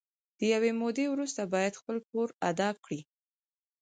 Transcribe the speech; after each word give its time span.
له 0.37 0.45
یوې 0.53 0.71
مودې 0.79 1.05
وروسته 1.09 1.41
باید 1.53 1.79
خپل 1.79 1.97
پور 2.07 2.27
ادا 2.49 2.69
کړي 2.83 3.01